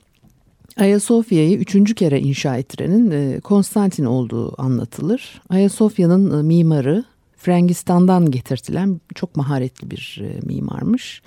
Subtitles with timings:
[0.76, 5.42] Ayasofya'yı üçüncü kere inşa ettirenin e, Konstantin olduğu anlatılır.
[5.48, 7.04] Ayasofya'nın e, mimarı
[7.44, 11.22] Frangistan'dan getirtilen çok maharetli bir e, mimarmış.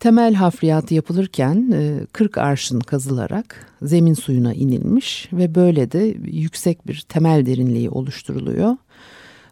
[0.00, 1.74] Temel hafriyatı yapılırken
[2.12, 8.76] 40 e, arşın kazılarak zemin suyuna inilmiş ve böyle de yüksek bir temel derinliği oluşturuluyor.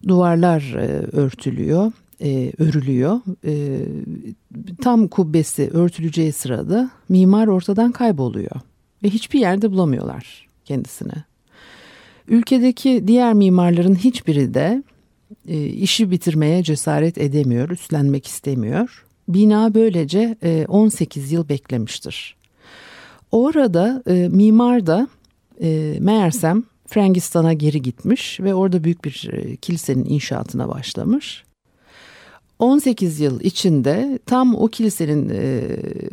[0.08, 0.86] Duvarlar e,
[1.16, 1.92] örtülüyor,
[2.58, 3.20] örülüyor.
[4.82, 8.60] Tam kubbesi örtüleceği sırada mimar ortadan kayboluyor
[9.02, 11.12] ve hiçbir yerde bulamıyorlar kendisini.
[12.28, 14.82] Ülkedeki diğer mimarların hiçbiri de
[15.48, 19.04] e, işi bitirmeye cesaret edemiyor, üstlenmek istemiyor.
[19.28, 22.36] Bina böylece e, 18 yıl beklemiştir.
[23.30, 25.08] Orada e, mimar da
[25.62, 31.44] e, meğersem Frangistan'a geri gitmiş ve orada büyük bir e, kilisenin inşaatına başlamış.
[32.58, 35.62] 18 yıl içinde tam o kilisenin e,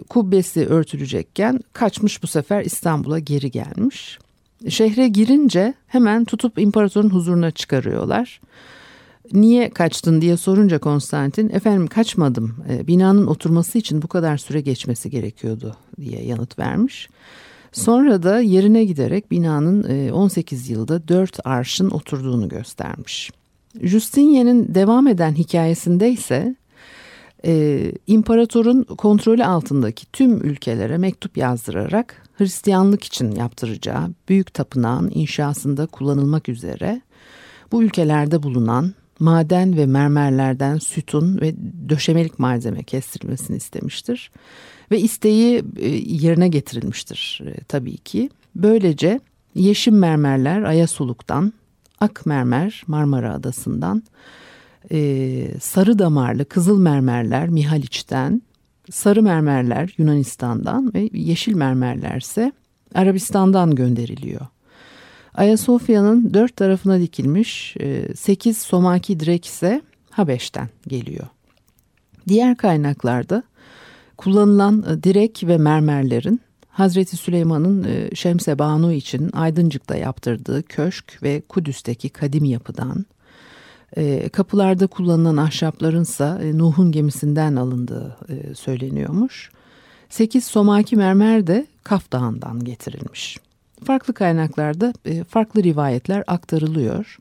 [0.09, 4.19] kubbesi örtülecekken kaçmış bu sefer İstanbul'a geri gelmiş.
[4.69, 8.41] Şehre girince hemen tutup imparatorun huzuruna çıkarıyorlar
[9.33, 15.09] niye kaçtın diye sorunca Konstantin efendim kaçmadım e, binanın oturması için bu kadar süre geçmesi
[15.09, 17.09] gerekiyordu diye yanıt vermiş.
[17.71, 23.31] Sonra da yerine giderek binanın 18 e, yılda 4 arşın oturduğunu göstermiş.
[23.81, 26.55] Justinian'in devam eden hikayesinde ise
[27.45, 36.49] e, imparatorun kontrolü altındaki tüm ülkelere mektup yazdırarak Hristiyanlık için yaptıracağı büyük tapınağın inşasında kullanılmak
[36.49, 37.01] üzere
[37.71, 41.55] bu ülkelerde bulunan maden ve mermerlerden sütun ve
[41.89, 44.31] döşemelik malzeme kestirilmesini istemiştir.
[44.91, 48.29] Ve isteği e, yerine getirilmiştir e, tabii ki.
[48.55, 49.19] Böylece
[49.55, 51.53] yeşim mermerler Ayasuluk'tan,
[51.99, 54.03] ak mermer Marmara Adası'ndan,
[54.91, 58.41] e, sarı damarlı kızıl mermerler Mihaliç'ten,
[58.91, 62.51] sarı mermerler Yunanistan'dan ve yeşil mermerlerse
[62.95, 64.47] Arabistan'dan gönderiliyor.
[65.35, 71.27] Ayasofya'nın dört tarafına dikilmiş e, sekiz somaki direk ise Habeş'ten geliyor.
[72.27, 73.43] Diğer kaynaklarda
[74.17, 81.41] kullanılan e, direk ve mermerlerin Hazreti Süleyman'ın e, Şemse Banu için Aydıncık'ta yaptırdığı köşk ve
[81.49, 83.05] Kudüs'teki kadim yapıdan,
[84.31, 88.17] kapılarda kullanılan ahşapların ise Nuh'un gemisinden alındığı
[88.55, 89.51] söyleniyormuş.
[90.09, 93.37] Sekiz somaki mermer de Kaf Dağı'ndan getirilmiş
[93.85, 97.17] farklı kaynaklarda e, farklı rivayetler aktarılıyor.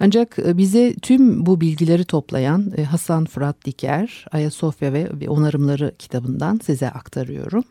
[0.00, 6.60] Ancak e, bize tüm bu bilgileri toplayan e, Hasan Fırat Diker, Ayasofya ve Onarımları kitabından
[6.64, 7.64] size aktarıyorum.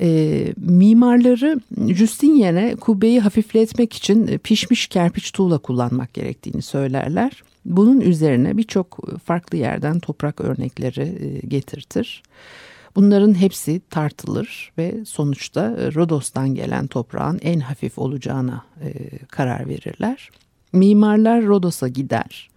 [0.00, 7.42] E, mimarları Justinian'e kubbeyi hafifletmek için pişmiş kerpiç tuğla kullanmak gerektiğini söylerler.
[7.64, 12.22] Bunun üzerine birçok farklı yerden toprak örnekleri getirtir.
[12.96, 20.30] Bunların hepsi tartılır ve sonuçta e, Rodos'tan gelen toprağın en hafif olacağına e, karar verirler.
[20.72, 22.50] Mimarlar Rodos'a gider.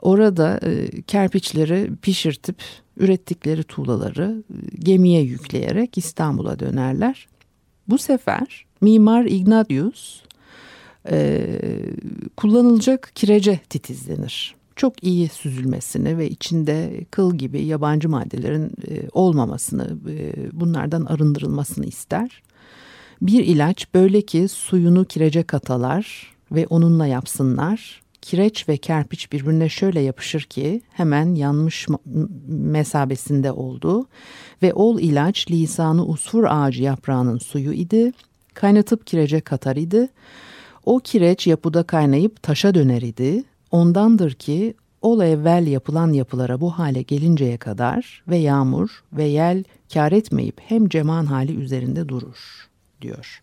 [0.00, 2.56] Orada e, kerpiçleri pişirtip
[2.96, 4.42] ürettikleri tuğlaları
[4.78, 7.28] gemiye yükleyerek İstanbul'a dönerler.
[7.88, 10.22] Bu sefer mimar Ignatius
[12.36, 14.54] kullanılacak kirece titizlenir.
[14.76, 22.42] Çok iyi süzülmesini ve içinde kıl gibi yabancı maddelerin e, olmamasını, e, bunlardan arındırılmasını ister.
[23.22, 28.02] Bir ilaç böyle ki suyunu kirece katalar ve onunla yapsınlar.
[28.22, 31.86] Kireç ve kerpiç birbirine şöyle yapışır ki hemen yanmış
[32.46, 34.06] mesabesinde oldu
[34.62, 38.12] ve ol ilaç lisanı usfur ağacı yaprağının suyu idi.
[38.54, 40.08] Kaynatıp kirece katar idi.
[40.84, 43.44] O kireç yapıda kaynayıp taşa döner idi.
[43.70, 50.12] Ondandır ki ol evvel yapılan yapılara bu hale gelinceye kadar ve yağmur ve yel kar
[50.12, 52.68] etmeyip hem ceman hali üzerinde durur
[53.02, 53.42] diyor.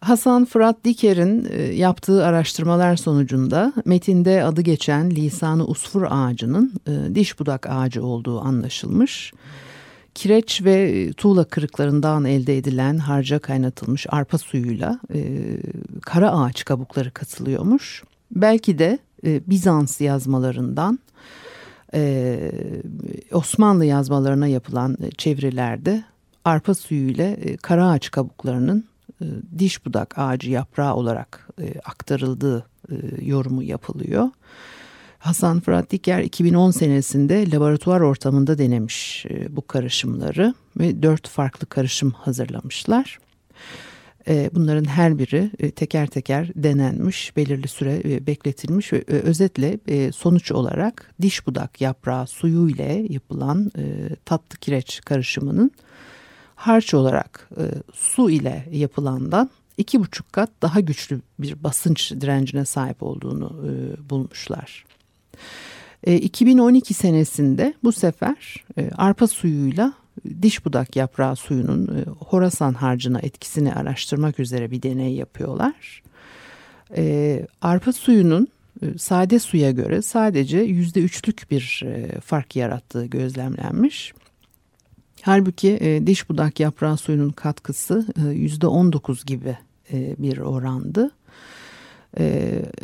[0.00, 7.40] Hasan Fırat Diker'in e, yaptığı araştırmalar sonucunda metinde adı geçen lisanı usfur ağacının e, diş
[7.40, 9.32] budak ağacı olduğu anlaşılmış.
[10.14, 15.20] Kireç ve tuğla kırıklarından elde edilen harca kaynatılmış arpa suyuyla e,
[16.02, 18.02] kara ağaç kabukları katılıyormuş.
[18.30, 20.98] Belki de Bizans yazmalarından
[23.32, 26.04] Osmanlı yazmalarına yapılan çevirilerde
[26.44, 28.84] arpa suyu ile kara ağaç kabuklarının
[29.22, 29.26] e,
[29.58, 32.94] diş budak ağacı yaprağı olarak e, aktarıldığı e,
[33.24, 34.28] yorumu yapılıyor.
[35.18, 43.18] Hasan Fırat Diker 2010 senesinde laboratuvar ortamında denemiş bu karışımları ve dört farklı karışım hazırlamışlar.
[44.26, 49.78] Bunların her biri teker teker denenmiş, belirli süre bekletilmiş ve özetle
[50.12, 53.72] sonuç olarak diş budak yaprağı suyu ile yapılan
[54.24, 55.72] tatlı kireç karışımının
[56.58, 57.62] harç olarak e,
[57.92, 64.84] su ile yapılandan iki buçuk kat daha güçlü bir basınç direncine sahip olduğunu e, bulmuşlar.
[66.04, 69.92] E, 2012 senesinde bu sefer e, arpa suyuyla
[70.42, 76.02] diş budak yaprağı suyunun e, Horasan harcına etkisini araştırmak üzere bir deney yapıyorlar.
[76.96, 78.48] E, arpa suyunun
[78.82, 81.84] e, sade suya göre sadece yüzde üçlük bir
[82.24, 84.12] fark yarattığı gözlemlenmiş.
[85.22, 89.58] Halbuki diş budak yaprağı suyunun katkısı yüzde on dokuz gibi
[90.18, 91.10] bir orandı.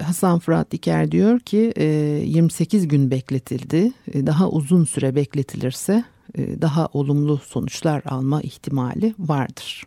[0.02, 1.84] Hasan Fırat Diker diyor ki e,
[2.24, 3.92] 28 gün bekletildi.
[4.14, 6.04] Daha uzun süre bekletilirse
[6.36, 9.84] daha olumlu sonuçlar alma ihtimali vardır.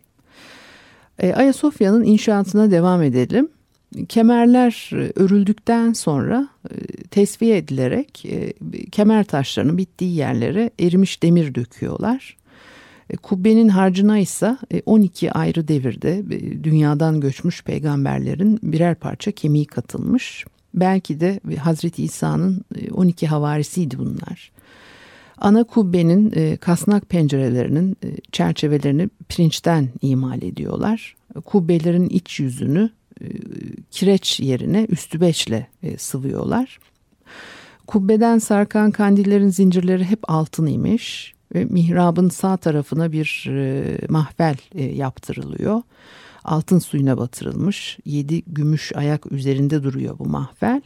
[1.20, 3.50] E, Ayasofya'nın inşaatına devam edelim.
[4.10, 8.54] Kemerler e, örüldükten sonra e, tesviye edilerek e,
[8.92, 12.38] kemer taşlarının bittiği yerlere erimiş demir döküyorlar.
[13.22, 16.24] Kubbenin harcına ise 12 ayrı devirde
[16.64, 20.46] dünyadan göçmüş peygamberlerin birer parça kemiği katılmış.
[20.74, 22.62] Belki de Hazreti İsa'nın
[22.92, 24.52] 12 havarisiydi bunlar.
[25.38, 27.98] Ana kubbenin kasnak pencerelerinin
[28.32, 31.16] çerçevelerini pirinçten imal ediyorlar.
[31.46, 32.90] Kubbelerin iç yüzünü
[33.92, 35.68] kireç yerine üstübeçle
[35.98, 36.80] sıvıyorlar.
[37.88, 44.84] Kubbeden sarkan kandillerin zincirleri hep altın imiş ve mihrabın sağ tarafına bir e, mahvel e,
[44.84, 45.82] yaptırılıyor.
[46.44, 50.82] Altın suyuna batırılmış yedi gümüş ayak üzerinde duruyor bu mahvel.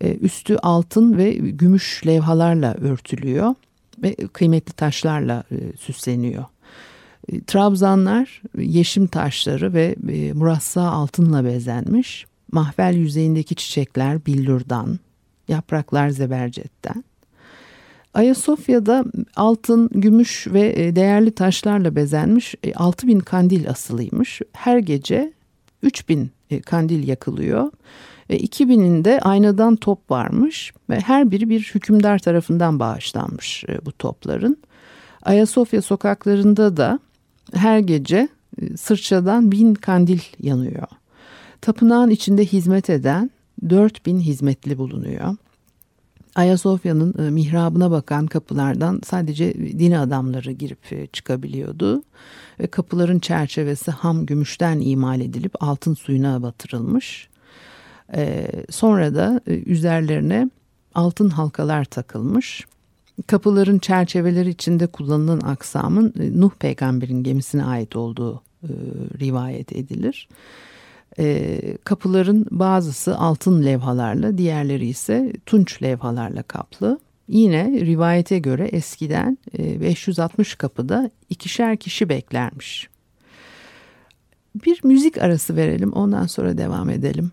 [0.00, 3.54] E, üstü altın ve gümüş levhalarla örtülüyor
[4.02, 6.44] ve kıymetli taşlarla e, süsleniyor.
[7.32, 12.26] E, trabzanlar yeşim taşları ve e, murassa altınla bezenmiş.
[12.52, 14.98] Mahvel yüzeyindeki çiçekler billurdan,
[15.48, 17.04] yapraklar zebercetten.
[18.14, 19.04] Ayasofya'da
[19.36, 24.40] altın, gümüş ve e, değerli taşlarla bezenmiş 6000 kandil asılıymış.
[24.52, 25.32] Her gece
[25.82, 26.30] 3000
[26.66, 27.70] kandil yakılıyor.
[28.34, 34.56] 2000'inde aynadan top varmış ve her biri bir hükümdar tarafından bağışlanmış bu topların.
[35.22, 36.98] Ayasofya sokaklarında da
[37.54, 38.28] her gece
[38.62, 40.86] e, sırçadan bin kandil yanıyor.
[41.60, 43.30] Tapınağın içinde hizmet eden
[43.68, 45.36] 4000 hizmetli bulunuyor.
[46.34, 52.02] Ayasofya'nın e, mihrabına bakan kapılardan sadece din adamları girip e, çıkabiliyordu.
[52.60, 57.28] Ve kapıların çerçevesi ham gümüşten imal edilip altın suyuna batırılmış.
[58.70, 60.50] Sonra da üzerlerine
[60.94, 62.66] altın halkalar takılmış.
[63.26, 68.68] Kapıların çerçeveleri içinde kullanılan aksamın e, Nuh peygamberin gemisine ait olduğu e,
[69.20, 70.28] rivayet edilir.
[71.18, 76.98] E, kapıların bazısı altın levhalarla, diğerleri ise tunç levhalarla kaplı.
[77.28, 82.88] Yine rivayete göre eskiden 560 kapıda ikişer kişi beklermiş.
[84.64, 87.32] Bir müzik arası verelim ondan sonra devam edelim.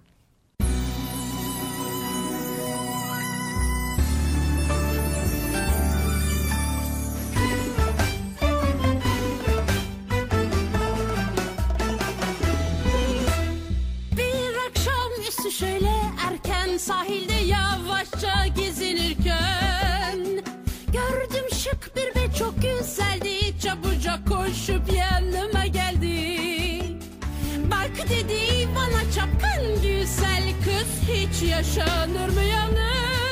[28.13, 33.22] Dedi bana çapkın güzel kız Hiç yaşanır mı yalnız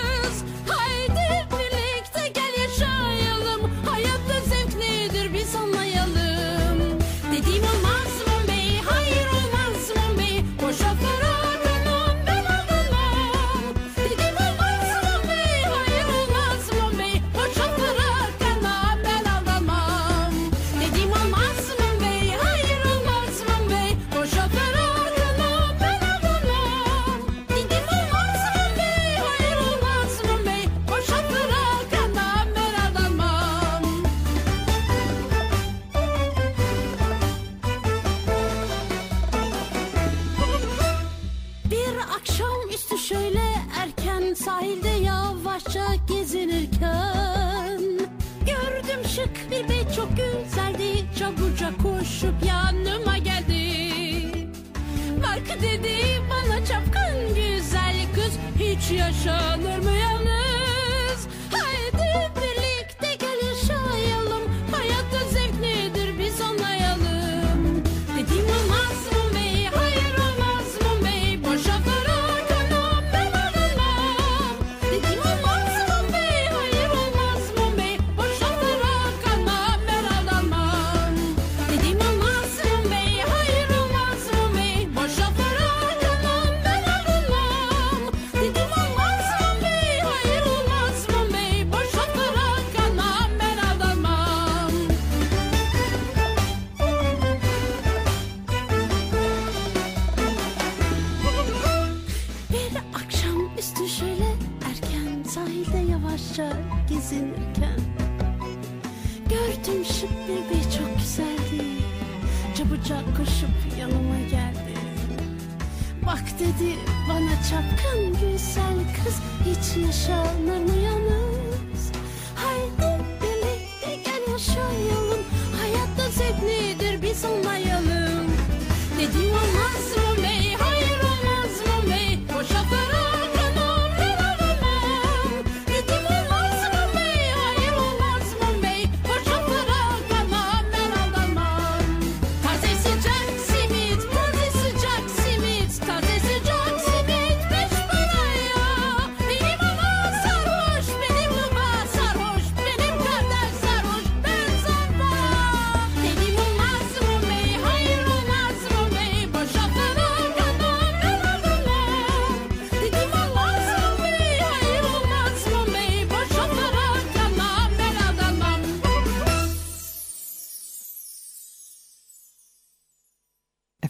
[116.12, 116.76] Bak dedi
[117.10, 119.16] bana çapkın güzel kız.
[119.46, 121.41] Hiç yaşanır mı yalnız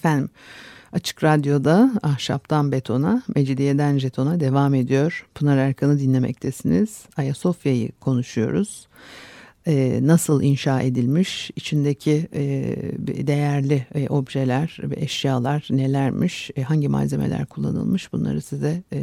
[0.02, 0.30] Efendim
[0.92, 5.26] Açık Radyo'da Ahşaptan Betona, Mecidiyeden Jeton'a devam ediyor.
[5.36, 7.04] Pınar Erkan'ı dinlemektesiniz.
[7.18, 8.88] Ayasofya'yı konuşuyoruz.
[9.68, 12.44] Ee, nasıl inşa edilmiş, içindeki e,
[13.28, 19.02] değerli e, objeler ve eşyalar nelermiş, e, hangi malzemeler kullanılmış bunları size e,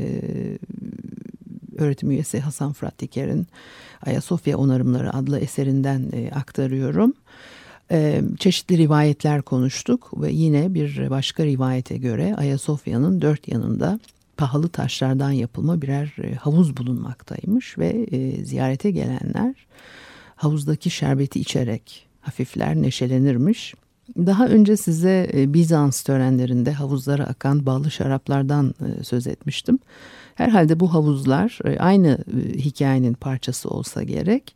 [1.76, 3.46] öğretim üyesi Hasan Fırat Diker'in
[4.06, 7.14] Ayasofya Onarımları adlı eserinden e, aktarıyorum.
[7.90, 13.98] E, çeşitli rivayetler konuştuk ve yine bir başka rivayete göre Ayasofya'nın dört yanında
[14.38, 19.54] pahalı taşlardan yapılma birer e, havuz bulunmaktaymış ve e, ziyarete gelenler
[20.36, 23.74] havuzdaki şerbeti içerek hafifler neşelenirmiş.
[24.16, 29.78] Daha önce size e, Bizans törenlerinde havuzlara akan ballı şaraplardan söz etmiştim.
[30.34, 32.18] Herhalde bu havuzlar aynı
[32.54, 34.54] hikayenin parçası olsa gerek.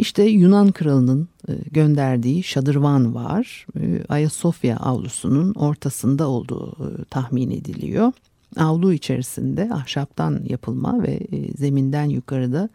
[0.00, 3.66] İşte Yunan kralının e, gönderdiği şadırvan var.
[3.80, 8.12] E, Ayasofya avlusunun ortasında olduğu e, tahmin ediliyor.
[8.56, 11.20] Avlu içerisinde ahşaptan yapılma ve
[11.58, 12.68] zeminden yukarıda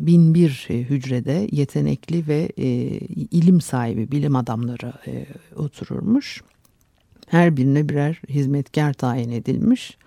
[0.00, 2.48] bin bir hücrede yetenekli ve
[3.30, 4.92] ilim sahibi bilim adamları
[5.56, 6.42] otururmuş.
[7.26, 9.98] Her birine birer hizmetkar tayin edilmiş.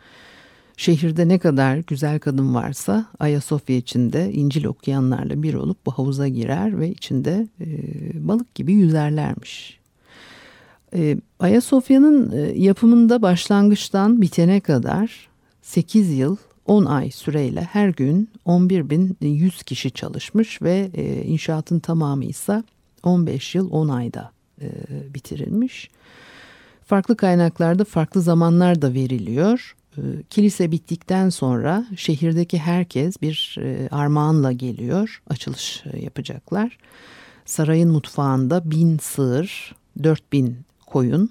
[0.78, 6.80] Şehirde ne kadar güzel kadın varsa Ayasofya içinde İncil okuyanlarla bir olup bu havuza girer
[6.80, 7.68] ve içinde e,
[8.28, 9.80] balık gibi yüzerlermiş.
[10.96, 15.30] E, Ayasofya'nın e, yapımında başlangıçtan bitene kadar
[15.62, 22.64] 8 yıl 10 ay süreyle her gün 11.100 kişi çalışmış ve e, inşaatın tamamı ise
[23.04, 24.68] 15 yıl 10 ayda e,
[25.14, 25.90] bitirilmiş.
[26.86, 29.76] Farklı kaynaklarda farklı zamanlar da veriliyor.
[29.98, 35.22] E, kilise bittikten sonra şehirdeki herkes bir e, armağanla geliyor.
[35.30, 36.78] Açılış e, yapacaklar.
[37.46, 41.30] Sarayın mutfağında bin sığır, 4000 koyun,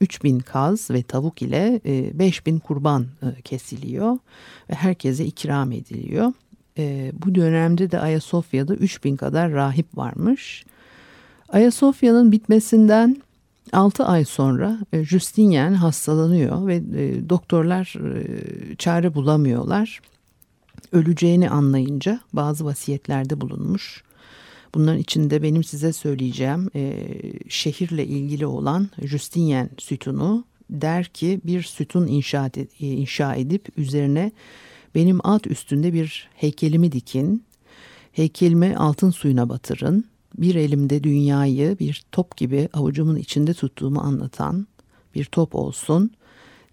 [0.00, 3.06] 3000 kaz ve tavuk ile 5000 kurban
[3.44, 4.18] kesiliyor
[4.70, 6.32] ve herkese ikram ediliyor.
[7.12, 10.64] Bu dönemde de Ayasofya'da 3000 kadar rahip varmış.
[11.48, 13.22] Ayasofya'nın bitmesinden
[13.72, 16.82] 6 ay sonra Justinian hastalanıyor ve
[17.28, 17.94] doktorlar
[18.78, 20.00] çare bulamıyorlar.
[20.92, 24.04] Öleceğini anlayınca bazı vasiyetlerde bulunmuş.
[24.74, 27.08] Bunların içinde benim size söyleyeceğim e,
[27.48, 34.32] şehirle ilgili olan Justinian sütunu der ki bir sütun inşa, ed e, inşa edip üzerine
[34.94, 37.44] benim alt üstünde bir heykelimi dikin.
[38.12, 40.04] Heykelimi altın suyuna batırın.
[40.38, 44.66] Bir elimde dünyayı bir top gibi avucumun içinde tuttuğumu anlatan
[45.14, 46.10] bir top olsun.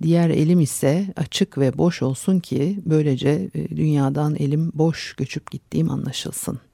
[0.02, 5.92] Diğer elim ise açık ve boş olsun ki böylece e, dünyadan elim boş göçüp gittiğim
[5.92, 6.72] anlaşılsın.''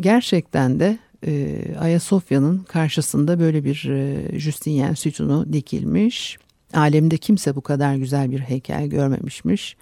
[0.00, 6.38] gerçekten de e, Ayasofya'nın karşısında böyle bir e, Justinian sütunu dikilmiş.
[6.74, 9.76] Alemde kimse bu kadar güzel bir heykel görmemişmiş.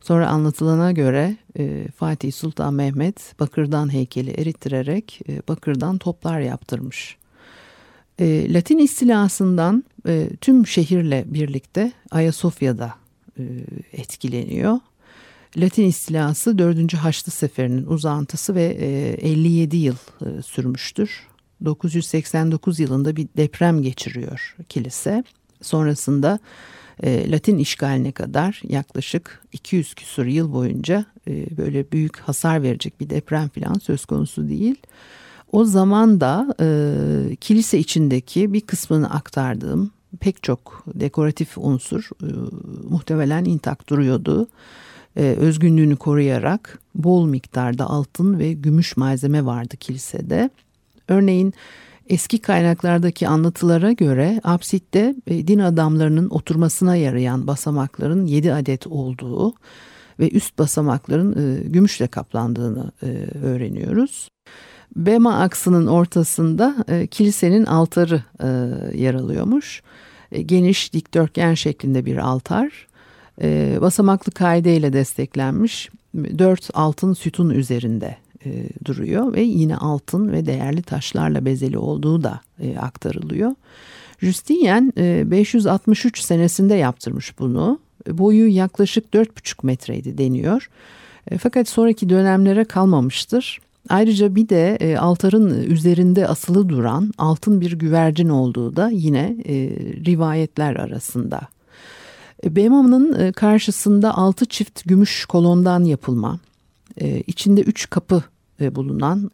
[0.00, 7.16] Sonra anlatılana göre e, Fatih Sultan Mehmet bakırdan heykeli erittirerek e, bakırdan toplar yaptırmış.
[8.18, 12.94] E, Latin istilasından e, tüm şehirle birlikte Ayasofya'da
[13.38, 13.42] e,
[13.92, 14.78] etkileniyor.
[15.56, 16.94] Latin istilası 4.
[16.94, 21.26] Haçlı Seferi'nin uzantısı ve 57 e, yıl e, sürmüştür.
[21.64, 25.24] 989 yılında bir deprem geçiriyor kilise.
[25.62, 26.38] Sonrasında
[27.02, 31.04] e, Latin işgaline kadar yaklaşık 200 küsur yıl boyunca
[31.56, 34.76] böyle büyük hasar verecek bir deprem falan söz konusu değil.
[35.52, 36.54] O zaman da
[37.40, 42.08] kilise içindeki bir kısmını aktardığım pek çok dekoratif unsur
[42.90, 44.48] muhtemelen intak duruyordu
[45.16, 50.50] e, özgünlüğünü koruyarak bol miktarda altın ve gümüş malzeme vardı kilisede.
[51.08, 51.54] Örneğin
[52.10, 59.54] eski kaynaklardaki anlatılara göre apsitte e, din adamlarının oturmasına yarayan basamakların 7 adet olduğu
[60.18, 63.06] ve üst basamakların e, gümüşle kaplandığını e,
[63.42, 64.28] öğreniyoruz.
[64.96, 66.76] Bema aksının ortasında
[67.10, 68.22] kilisenin altarı
[68.94, 69.82] yer alıyormuş.
[70.46, 72.86] Geniş dikdörtgen şeklinde bir altar
[73.80, 78.50] basamaklı kaide ile desteklenmiş dört altın sütun üzerinde e,
[78.84, 83.54] duruyor ve yine altın ve değerli taşlarla bezeli olduğu da e, aktarılıyor.
[84.18, 87.78] Justinian e, 563 senesinde yaptırmış bunu.
[88.08, 90.70] Boyu yaklaşık 4,5 metreydi deniyor.
[91.30, 93.60] E, fakat sonraki dönemlere kalmamıştır.
[93.88, 99.54] Ayrıca bir de e, altarın üzerinde asılı duran altın bir güvercin olduğu da yine e,
[100.06, 101.40] rivayetler arasında
[102.44, 106.38] e, Bemam'ın e, karşısında altı çift gümüş kolondan yapılma,
[107.00, 108.22] e, içinde üç kapı
[108.60, 109.30] bulunan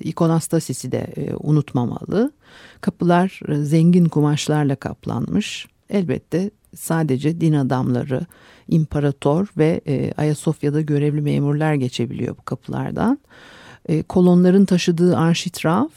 [0.00, 1.06] ikonastasisi de
[1.40, 2.32] unutmamalı.
[2.80, 5.66] Kapılar zengin kumaşlarla kaplanmış.
[5.90, 8.26] Elbette sadece din adamları,
[8.68, 9.80] imparator ve
[10.16, 13.18] Ayasofya'da görevli memurlar geçebiliyor bu kapılardan.
[14.08, 15.90] Kolonların taşıdığı arşitraf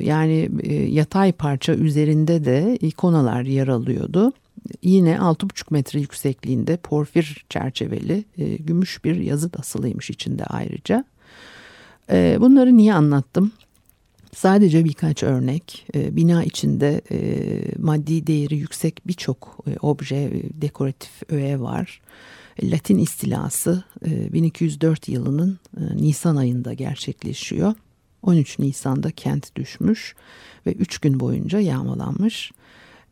[0.00, 0.50] yani
[0.88, 4.32] yatay parça üzerinde de ikonalar yer alıyordu
[4.84, 11.04] yine 6,5 metre yüksekliğinde porfir çerçeveli e, gümüş bir yazıt asılıymış içinde ayrıca.
[12.10, 13.52] E, bunları niye anlattım?
[14.36, 15.86] Sadece birkaç örnek.
[15.94, 17.18] E, bina içinde e,
[17.78, 22.00] maddi değeri yüksek birçok e, obje, dekoratif öğe var.
[22.62, 25.58] Latin istilası e, 1204 yılının
[25.94, 27.74] Nisan ayında gerçekleşiyor.
[28.22, 30.14] 13 Nisan'da kent düşmüş
[30.66, 32.52] ve 3 gün boyunca yağmalanmış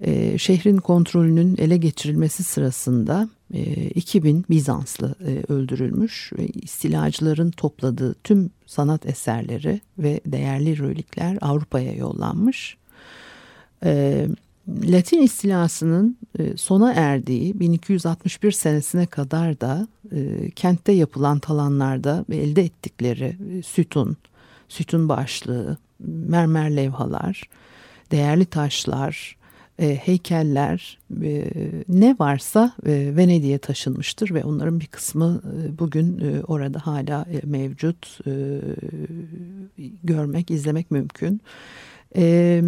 [0.02, 8.50] e, şehrin kontrolünün ele geçirilmesi sırasında e, 2000 Bizanslı e, öldürülmüş ve istilacıların topladığı tüm
[8.66, 12.76] sanat eserleri ve değerli relikler Avrupa'ya yollanmış.
[13.84, 14.26] E,
[14.68, 23.36] Latin istilasının e, sona erdiği 1261 senesine kadar da e, kentte yapılan talanlarda elde ettikleri
[23.58, 24.16] e, sütun,
[24.68, 25.76] sütun başlığı,
[26.28, 27.42] mermer levhalar,
[28.10, 29.36] değerli taşlar,
[29.78, 31.50] e, heykeller e,
[31.88, 37.46] ne varsa e, Venedik'e taşınmıştır ve onların bir kısmı e, bugün e, orada hala e,
[37.46, 38.60] mevcut e,
[40.04, 41.40] görmek izlemek mümkün.
[42.16, 42.62] E,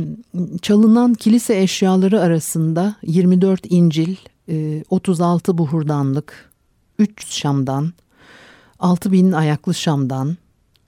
[0.62, 4.16] çalınan kilise eşyaları arasında 24 İncil,
[4.48, 6.52] e, 36 buhurdanlık,
[6.98, 7.92] 3 şamdan,
[8.78, 10.36] 6000 ayaklı şamdan,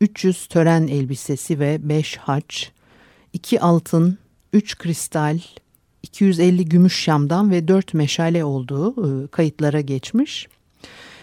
[0.01, 2.73] 300 tören elbisesi ve 5 haç,
[3.33, 4.19] 2 altın,
[4.53, 5.39] 3 kristal,
[6.17, 10.49] 250 gümüş şamdan ve 4 meşale olduğu e, kayıtlara geçmiş.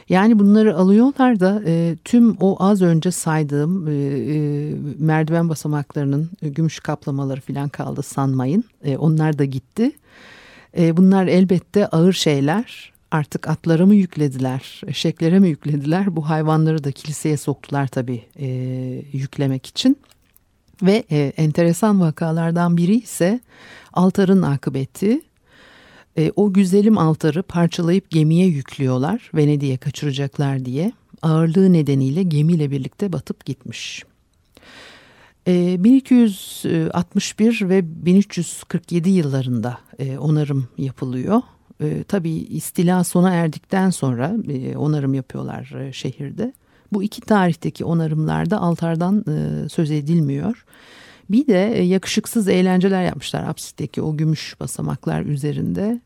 [0.10, 6.50] Yani bunları alıyorlar da e, tüm o az önce saydığım e, e, merdiven basamaklarının e,
[6.50, 8.64] gümüş kaplamaları falan kaldı sanmayın.
[8.84, 9.92] E, onlar da gitti.
[10.78, 12.94] E, bunlar elbette ağır şeyler.
[13.12, 16.16] Artık atlara mı yüklediler, eşeklere mi yüklediler?
[16.16, 18.48] Bu hayvanları da kiliseye soktular tabii e,
[19.14, 19.98] yüklemek için.
[20.84, 23.40] Ve e, enteresan vakalardan biri ise
[23.94, 25.22] altarın akıbeti.
[26.18, 30.92] E, o güzelim altarı parçalayıp gemiye yüklüyorlar Venedik'e kaçıracaklar diye.
[31.22, 34.04] Ağırlığı nedeniyle gemiyle birlikte batıp gitmiş.
[35.48, 41.42] E, 1261 ve 1347 yıllarında e, onarım yapılıyor.
[41.82, 46.54] E, tabii istila sona erdikten sonra e, onarım yapıyorlar e, şehirde.
[46.94, 50.66] Bu iki tarihteki onarımlarda altardan e, söz edilmiyor.
[51.30, 56.02] Bir de e, yakışıksız eğlenceler yapmışlar apsitteki o gümüş basamaklar üzerinde.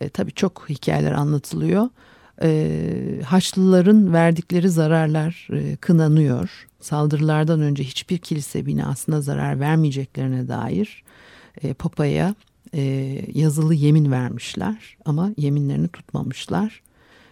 [0.00, 1.88] E, tabii çok hikayeler anlatılıyor.
[2.42, 6.66] E, Haçlıların verdikleri zararlar e, kınanıyor.
[6.80, 11.04] Saldırılardan önce hiçbir kilise binasına zarar vermeyeceklerine dair
[11.62, 12.34] e, Papa'ya
[12.74, 12.82] e,
[13.34, 16.82] yazılı yemin vermişler ama yeminlerini tutmamışlar.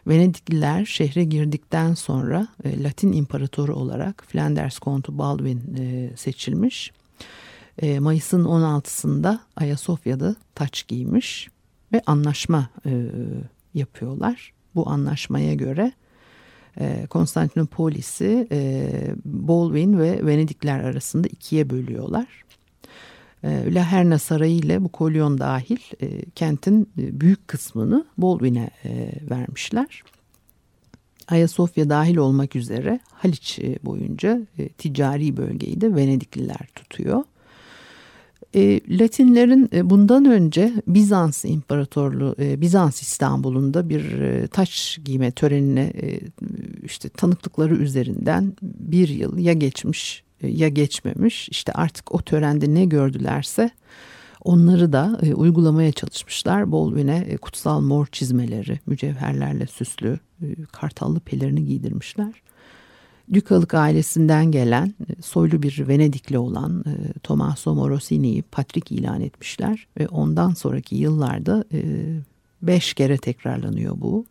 [0.07, 6.93] Venedikliler şehre girdikten sonra e, Latin imparatoru olarak Flanders Kontu Baldwin e, seçilmiş.
[7.83, 11.49] E, Mayıs'ın 16'sında Ayasofya'da taç giymiş
[11.93, 13.07] ve anlaşma e,
[13.75, 14.53] yapıyorlar.
[14.75, 15.93] Bu anlaşmaya göre
[16.81, 18.91] e, Konstantinopolis'i e,
[19.25, 22.27] Baldwin ve Venedikler arasında ikiye bölüyorlar.
[23.47, 30.03] E, Laherna Sarayı ile bu kolyon dahil e, kentin e, büyük kısmını Baldwin'e e, vermişler.
[31.29, 34.41] Ayasofya dahil olmak üzere Haliç boyunca
[34.79, 37.25] ticari bölgeyi de Venedikliler tutuyor.
[38.89, 44.03] Latinlerin bundan önce Bizans İmparatorluğu, Bizans İstanbul'unda bir
[44.47, 45.93] taç giyme törenine
[46.85, 51.49] işte tanıklıkları üzerinden bir yıl ya geçmiş ya geçmemiş.
[51.49, 53.71] İşte artık o törende ne gördülerse
[54.45, 56.73] onları da e, uygulamaya çalışmışlar.
[56.73, 62.43] Baldwin'e e, kutsal mor çizmeleri, mücevherlerle süslü, e, kartallı pelerini giydirmişler.
[63.33, 70.09] Dükalık ailesinden gelen e, soylu bir Venedikli olan e, Tommaso Morosini'yi patrik ilan etmişler ve
[70.09, 71.83] ondan sonraki yıllarda e,
[72.63, 74.27] beş kere tekrarlanıyor bu.